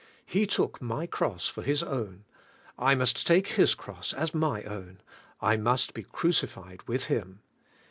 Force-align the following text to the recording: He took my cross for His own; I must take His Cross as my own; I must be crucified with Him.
He 0.25 0.47
took 0.47 0.81
my 0.81 1.05
cross 1.05 1.47
for 1.47 1.61
His 1.61 1.83
own; 1.83 2.23
I 2.75 2.95
must 2.95 3.27
take 3.27 3.49
His 3.49 3.75
Cross 3.75 4.13
as 4.15 4.33
my 4.33 4.63
own; 4.63 5.01
I 5.41 5.57
must 5.57 5.93
be 5.93 6.01
crucified 6.01 6.81
with 6.87 7.05
Him. 7.05 7.41